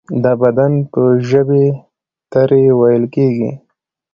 [0.23, 1.65] د بدن په ژبې
[2.31, 3.51] ترې ویل کیږي.